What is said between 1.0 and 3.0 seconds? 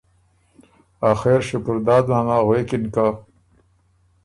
آخر شکرداد ماما غوېکِن